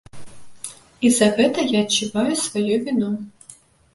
І 1.09 1.11
за 1.17 1.27
гэта 1.37 1.65
я 1.75 1.83
адчуваю 1.87 2.33
сваю 2.45 2.75
віну. 2.87 3.11